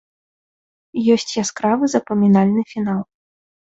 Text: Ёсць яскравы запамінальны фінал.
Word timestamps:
Ёсць 1.15 1.35
яскравы 1.43 1.83
запамінальны 1.97 2.61
фінал. 2.75 3.01